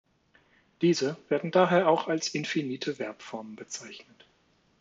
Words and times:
Diese 0.81 1.15
werden 1.29 1.51
daher 1.51 1.87
auch 1.87 2.07
als 2.07 2.29
infinite 2.29 2.95
Verbformen 2.95 3.55
bezeichnet. 3.55 4.25